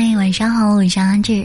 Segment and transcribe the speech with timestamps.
[0.00, 1.44] 嗨，晚上好，我是安志。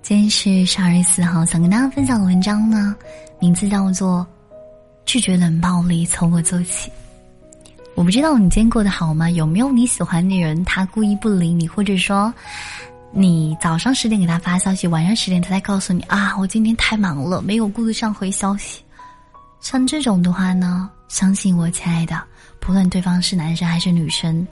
[0.00, 2.96] 今天是十二月四号，想跟大家分享的文章呢，
[3.38, 4.26] 名字叫做
[5.04, 6.88] 《拒绝冷暴力从我做起》。
[7.94, 9.28] 我不知道你今天过得好吗？
[9.28, 12.32] 有没有你喜欢的人，他故意不理你，或者说，
[13.10, 18.80] 你早上十点给他发消息，晚上十点他才告诉你啊，我今天太忙了，没有顾得上回消息。
[19.60, 22.18] 像这种的话呢，相信我，亲爱的，
[22.60, 24.48] 不论对方是男生还是女生，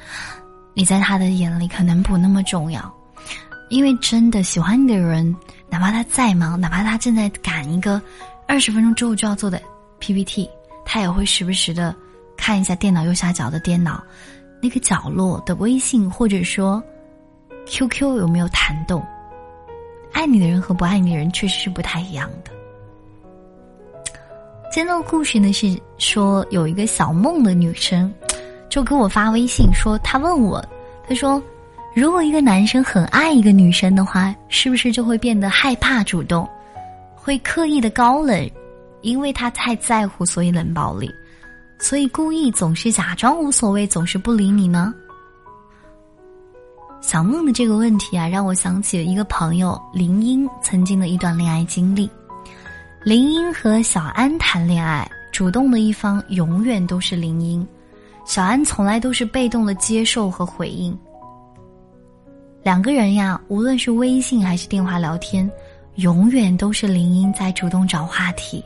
[0.75, 2.93] 你在他的眼里可能不那么重要，
[3.69, 5.35] 因为真的喜欢你的人，
[5.69, 8.01] 哪怕他再忙，哪怕他正在赶一个
[8.47, 9.61] 二十分钟之后就要做的
[9.99, 10.49] PPT，
[10.85, 11.95] 他也会时不时的
[12.37, 14.03] 看一下电脑右下角的电脑
[14.63, 16.83] 那个角落的微信，或者说
[17.67, 19.05] QQ 有没有弹动。
[20.13, 22.51] 爱你的人和不爱你的人确实是不太一样的。
[24.73, 28.13] 今天的故事呢是说有一个小梦的女生，
[28.71, 30.65] 就给我发微信说，他问我，
[31.07, 31.43] 他说，
[31.93, 36.49] 如果一个男生很爱一个女生的话，是不是就会变得害怕主动，
[37.15, 38.49] 会刻意的高冷，
[39.03, 41.11] 因为他太在乎，所以冷暴力，
[41.81, 44.95] 所以故意总是假装无所谓，总是不理你呢？
[47.01, 52.09] 小梦的这个问题啊，让我想起了一个朋友林英曾经的一段恋爱经历。
[53.03, 57.67] 林英和小安谈恋爱，主动的一方永远都是林英，
[58.25, 60.97] 小安从来都是被动的接受和回应。
[62.63, 65.51] 两个人呀，无论是微信还是电话聊天，
[65.97, 68.65] 永远都是林英在主动找话题，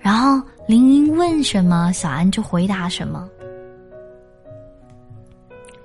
[0.00, 3.28] 然后林英问什么，小安就回答什么。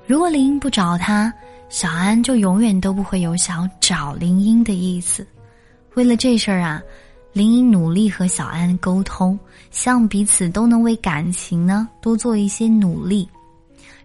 [0.08, 1.32] 如果林英不找他，
[1.67, 5.27] 小安就永远都不会有想找林英的意思。
[5.95, 6.82] 为了这事儿啊。
[7.32, 9.38] 林英努力和小安沟通，
[9.70, 13.30] 希望彼此都能为感情呢多做一些努力。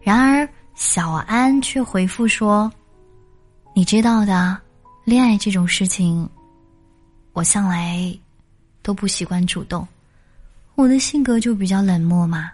[0.02, 2.70] 然而，小安却回复说
[3.74, 4.58] ：“你知道的，
[5.04, 6.28] 恋爱这种事情，
[7.32, 8.16] 我向来
[8.82, 9.86] 都不习惯主动，
[10.74, 12.50] 我的性格就比较冷漠嘛。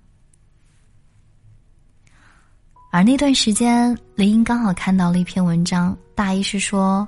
[2.91, 7.06] 而那段时间，林英刚好看到了一篇文章，大意是说。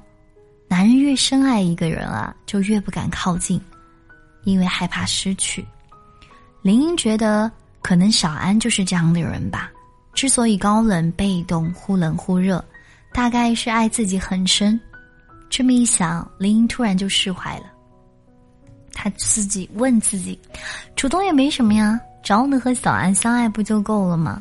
[0.71, 3.61] 男人越深爱一个人啊，就越不敢靠近，
[4.45, 5.67] 因为害怕失去。
[6.63, 7.51] 林英觉得，
[7.83, 9.69] 可能小安就是这样的人吧。
[10.15, 12.65] 之所以高冷、被动、忽冷忽热，
[13.13, 14.81] 大概是爱自己很深。
[15.49, 17.65] 这么一想，林英突然就释怀了。
[18.93, 20.39] 他自己问自己：
[20.95, 24.41] 主动也没什么呀，只要能和小安相爱不就够了吗？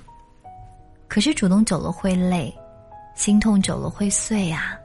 [1.08, 2.56] 可是主动久了会累，
[3.16, 4.79] 心痛久了会碎呀。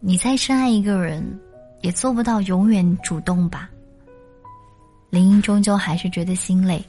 [0.00, 1.38] 你再深爱一个人，
[1.80, 3.68] 也做不到永远主动吧。
[5.10, 6.84] 林英终究还是觉得心累，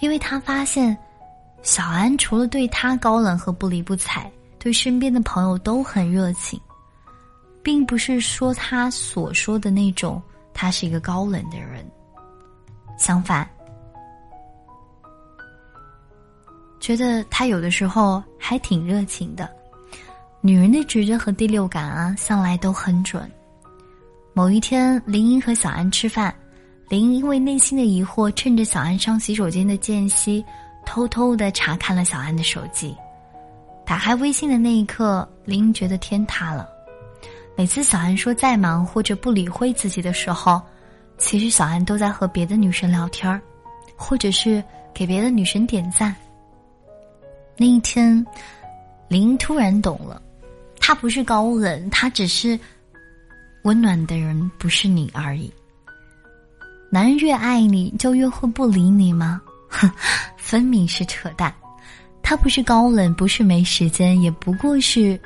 [0.00, 0.96] 因为他发现，
[1.62, 6.60] 小安除了对他高冷和不理不睬，对身边的朋友都很热情，
[7.62, 10.20] 并不是说他所说的那种
[10.52, 11.88] 他是一个高冷的人。
[12.98, 13.48] 相反，
[16.80, 19.48] 觉得他有的时候还挺热情的。
[20.42, 23.30] 女人的直觉和第六感啊，向来都很准。
[24.32, 26.34] 某一天，林英和小安吃饭，
[26.88, 30.42] 林英因为内心的疑惑，趁着小安上洗手间的间隙，
[30.86, 32.96] 偷偷的查看了小安的手机。
[33.84, 36.66] 打开微信的那一刻，林英觉得天塌了。
[37.54, 40.62] 每次小安说再忙或者不理会自己的时候，
[41.18, 43.42] 其实小安都在和别的女生聊天儿，
[43.94, 44.64] 或者是
[44.94, 46.16] 给别的女生点赞。
[47.58, 48.24] 那一天，
[49.08, 50.22] 林英突然懂了。
[50.80, 52.58] 他不是高冷，他只是
[53.62, 55.52] 温暖的人，不是你而已。
[56.90, 59.40] 男人越爱你，就越会不理你吗？
[59.68, 59.88] 哼，
[60.36, 61.54] 分明是扯淡。
[62.22, 65.20] 他不是高冷，不是没时间，也不过是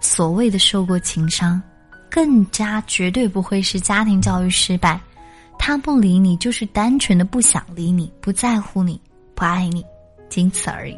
[0.00, 1.60] 所谓的受过情伤，
[2.10, 4.98] 更加绝对不会是家庭教育失败。
[5.58, 8.98] 他不理你，就是单纯的不想理你，不在乎你，
[9.34, 9.84] 不爱你，
[10.30, 10.96] 仅此而已。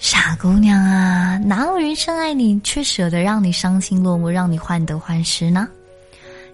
[0.00, 5.68] 傻姑娘啊，哪有人深爱你却舍得让你伤心落寞，让你患得患失呢？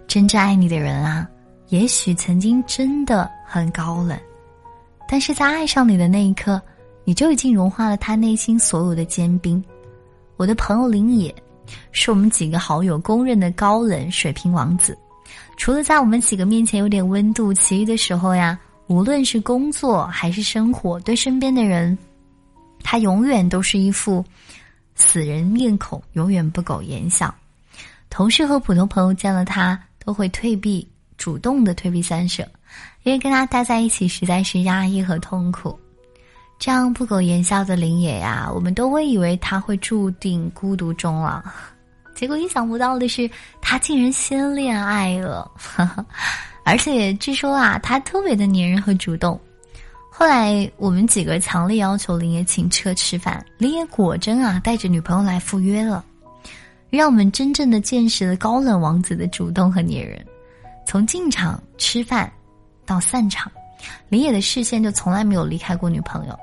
[0.08, 1.28] 真正爱你的人啊，
[1.68, 4.18] 也许曾经真的很高冷，
[5.08, 6.60] 但是在爱上你的那一刻，
[7.04, 9.62] 你就已经融化了他内心所有的坚冰。
[10.36, 11.32] 我的朋友林野，
[11.92, 14.98] 是我们几个好友公认的高冷水瓶王子，
[15.56, 18.58] 除了在我们几个面前有点温度，其余的时候呀，
[18.88, 21.96] 无论是工作还是生活，对身边的人。
[22.88, 24.24] 他永远都是一副
[24.94, 27.34] 死人面孔，永远不苟言笑。
[28.08, 30.86] 同事和普通朋友见了他，都会退避，
[31.18, 32.48] 主动的退避三舍，
[33.02, 35.76] 因为跟他待在一起实在是压抑和痛苦。
[36.60, 41.42] 这样不苟言笑的林野呀，我们都会以为他会注定孤独终老，
[42.14, 43.28] 结果意想不到的是，
[43.60, 45.50] 他竟然先恋爱了，
[46.62, 49.38] 而且据说啊，他特别的粘人和主动。
[50.18, 56.02] 后来我们几个强烈要求林野请车吃饭，林野果真啊带着女朋友来赴约了，
[56.88, 60.24] 让我们真正的见识了高冷王子的主动和粘人。
[60.86, 62.32] 从进场吃饭
[62.86, 63.52] 到散场，
[64.08, 66.38] 林野的视线就从来没有离开过女朋友。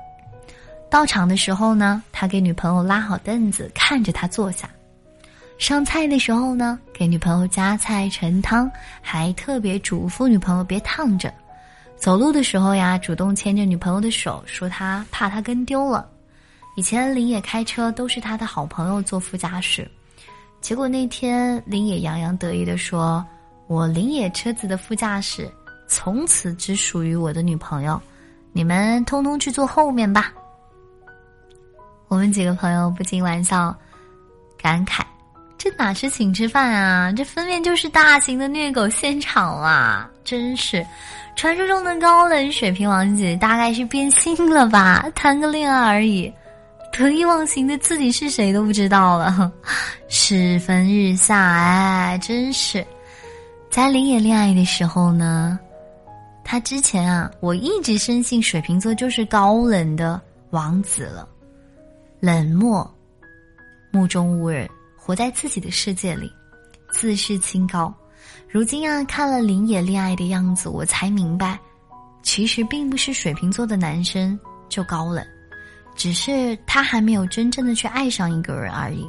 [0.88, 4.70] 到场的时候呢，他给女朋友拉好凳子，看着她坐下。
[5.58, 8.70] 上菜的时候呢，给女朋友夹菜盛汤，
[9.02, 11.34] 还特别嘱咐女朋友别烫着。
[12.04, 16.06] 走路的时候呀，主动牵着女朋友的手，说他怕她跟丢了。
[16.76, 19.90] 以前林野开车都是他的好朋友坐副驾驶，
[20.60, 23.24] 结果那天林野洋洋得意的说
[23.68, 25.50] ：“我林野车子的副驾驶
[25.88, 27.98] 从此只属于我的女朋友，
[28.52, 30.30] 你们通通去坐后面吧。”
[32.08, 33.74] 我们几个朋友不禁玩笑，
[34.58, 35.00] 感慨
[35.64, 40.10] ：“这哪是请吃饭啊，这分明就是大型的虐狗现场啊！
[40.22, 40.86] 真是，
[41.36, 45.06] 传说中的高冷水瓶王子大概是变心了吧？
[45.14, 46.30] 谈个恋爱而已，
[46.92, 49.50] 得意忘形的自己是谁都不知道了。
[50.06, 52.86] 世风日下，哎，真是。
[53.70, 55.58] 在林野恋爱的时候呢，
[56.44, 60.20] 他之前啊，我一直深信水瓶座就是高冷的
[60.50, 61.26] 王子了。”
[62.20, 62.86] 冷漠、
[63.90, 64.68] 目中无人，
[65.04, 66.32] 活在自己的世界里，
[66.90, 67.92] 自视清高。
[68.48, 71.60] 如今啊，看了林野恋爱的样子，我才明白，
[72.22, 75.22] 其实并不是水瓶座的男生就高冷，
[75.94, 79.06] 只是他还没有真正的去爱上一个人而已。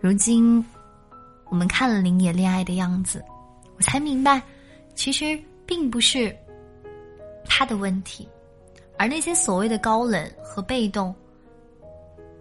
[0.00, 0.64] 如今，
[1.50, 3.22] 我们看了林野恋爱的样子，
[3.76, 4.40] 我才明白，
[4.94, 6.34] 其实并不是
[7.46, 8.26] 他的问题，
[8.96, 11.14] 而那些所谓的高冷和被动。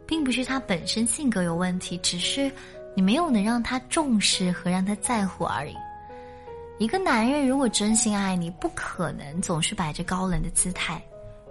[0.07, 2.52] 并不是他本身性格有问题，只是
[2.96, 5.75] 你没有能让他重视和让他在乎而已。
[6.78, 11.02] 一个男人如果真心爱你，不可能总是摆着高冷的姿态，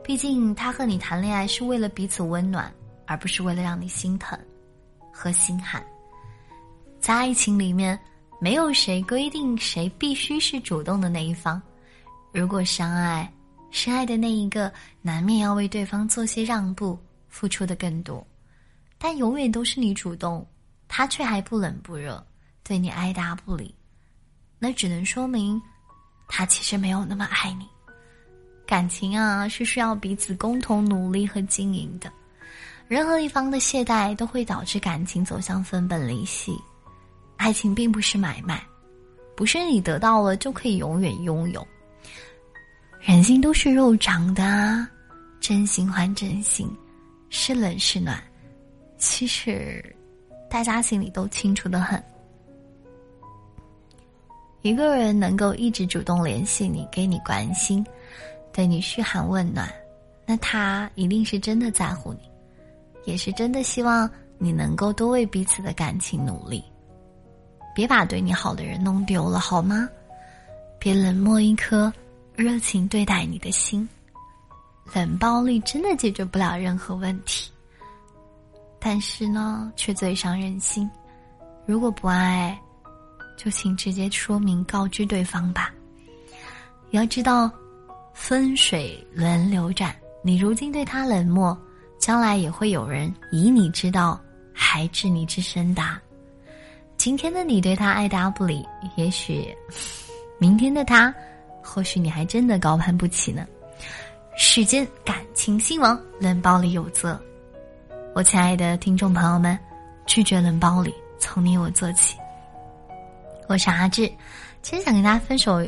[0.03, 2.73] 毕竟他和你谈恋爱是为了彼此温暖，
[3.06, 4.39] 而不是为了让你心疼
[5.11, 5.83] 和心寒。
[7.00, 7.99] 在爱情里面，
[8.41, 11.61] 没有谁规定谁必须是主动的那一方。
[12.33, 13.31] 如果相爱，
[13.71, 16.99] 深爱的那一个难免要为对方做些让步，
[17.29, 18.27] 付出的更多。
[19.06, 20.47] 但永远都是你主动，
[20.89, 22.27] 他却还不冷不热，
[22.62, 23.75] 对你爱答不理，
[24.59, 25.61] 那只能说明，
[26.27, 27.69] 他其实没有那么爱你。
[28.67, 32.11] 感情啊，是需要彼此共同努力和经营的，
[32.89, 36.59] 任何一方的懈怠都会导致感情走向分崩离析。
[37.37, 38.67] 爱情并不是买卖，
[39.37, 41.62] 不是你得到了就可以永远拥有。
[43.00, 44.89] 人心都是肉长的啊，
[45.41, 46.67] 真心换真心，
[47.29, 48.19] 是冷是暖。
[49.05, 49.85] 其实，
[50.49, 52.03] 大家心里都清楚的很。
[54.62, 57.85] 一个人能够一直主动联系你，给你关心，
[58.50, 59.71] 对你嘘寒问暖，
[60.26, 62.21] 那他一定是真的在乎你，
[63.05, 66.64] 也是真的希望你能够多为彼此的感情努力。
[67.75, 69.87] 别把对你好的人弄丢了，好吗？
[70.78, 71.93] 别冷漠一颗
[72.35, 73.87] 热情对待你的心，
[74.95, 77.50] 冷暴力真的解决不了任何问题。
[78.87, 80.88] 但是呢，却最伤人心。
[81.64, 82.61] 如果不爱，
[83.35, 85.73] 就请直接说明告知对方吧。
[86.91, 87.50] 要知道，
[88.12, 91.59] 风水轮流转，你如今对他冷漠，
[91.99, 94.21] 将来也会有人以你之道
[94.53, 95.83] 还治你之身的。
[96.99, 98.62] 今天的你对他爱答不理，
[98.97, 99.49] 也许
[100.38, 101.12] 明天的他，
[101.62, 103.47] 或许你还真的高攀不起呢。
[104.37, 107.19] 世间感情兴亡，冷暴力有责。
[108.14, 109.59] 我亲爱的听众朋友们，
[110.06, 112.16] 拒绝冷暴力，从你我做起。
[113.49, 114.06] 我是阿志，
[114.62, 115.61] 今天想跟大家分手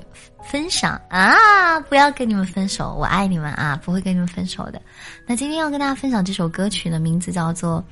[0.45, 4.81] 分享啊，不要跟你们分手，我爱你们啊，不会跟你们分手的。
[5.27, 7.85] 那今天要跟大家分享这首歌曲的名字叫做，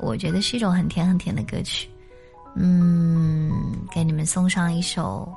[0.00, 1.88] 我觉得是一种很甜很甜的歌曲。
[2.56, 3.52] 嗯，
[3.92, 5.32] 给你们送上一首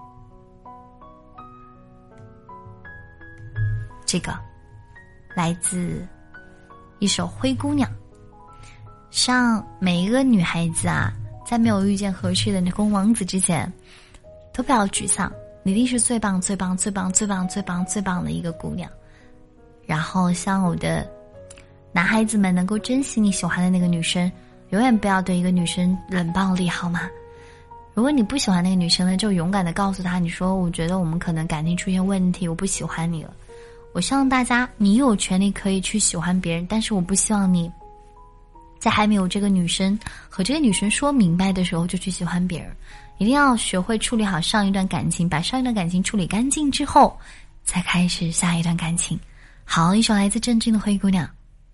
[4.07, 4.35] 这个，
[5.35, 6.03] 来自
[6.97, 7.87] 一首《灰姑娘》。
[9.15, 11.09] 像每一个女孩子啊，
[11.45, 13.71] 在没有遇见合适的那公王子之前，
[14.53, 15.31] 都不要沮丧，
[15.63, 18.91] 你一定是最棒、最棒、最棒、最棒、最棒、最棒的一个姑娘。
[19.85, 21.09] 然后，像我的
[21.93, 24.29] 男孩子们，能够珍惜你喜欢的那个女生，
[24.71, 27.09] 永远不要对一个女生冷暴力，好吗？
[27.93, 33.33] 如果你不喜欢那个女生呢，就勇敢的告诉她，你说：“我觉得我们可能感情出现问题，我不喜欢你了。”
[33.95, 37.71] 我希望大家，你有权利可以去喜欢别人，但是我不希望你
[38.85, 39.97] 在还没有这个女生
[40.29, 42.71] 和这个女生说明白的时候就去喜欢别人。
[43.17, 47.19] 一定要学会处理好上一段感情，把上一段感情处理干净之后，
[47.63, 49.19] 再开始下一段感情。
[49.63, 51.25] 好，一首来自郑钧的《灰姑娘》，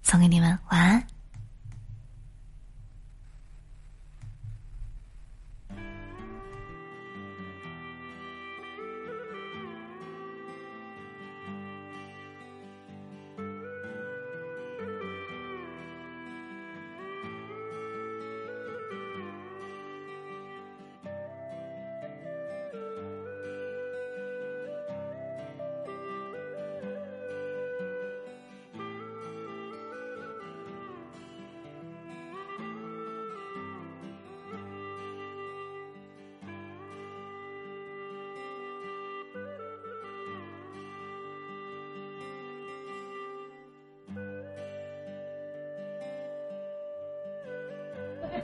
[0.01, 1.10] 送给你们，晚安。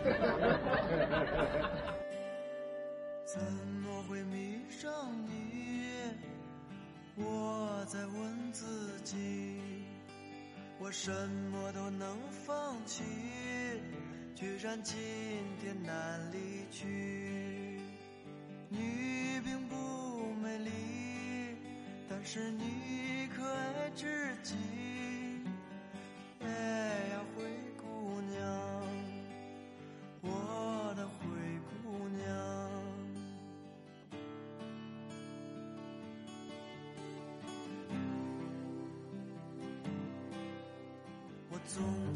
[3.26, 3.42] 怎
[3.84, 4.90] 么会迷上
[5.28, 5.90] 你？
[7.16, 9.60] 我在问自己，
[10.80, 11.12] 我什
[11.52, 13.04] 么都能放弃，
[14.36, 14.96] 居然今
[15.60, 17.82] 天难离去。
[18.70, 19.76] 你并不
[20.42, 20.72] 美丽，
[22.10, 24.56] 但是你可爱至极。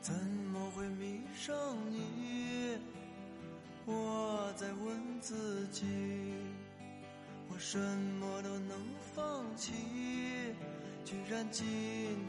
[0.00, 1.54] 怎么会迷上
[1.90, 2.78] 你？
[3.84, 5.84] 我在问自己。
[7.50, 8.78] 我什么都能
[9.14, 9.72] 放弃，
[11.04, 11.66] 居然今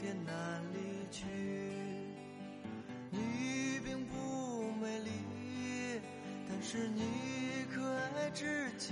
[0.01, 1.25] 天难离去。
[3.09, 5.11] 你并不美丽，
[6.49, 7.03] 但是你
[7.73, 7.81] 可
[8.19, 8.91] 爱至极。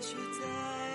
[0.00, 0.89] 也许在。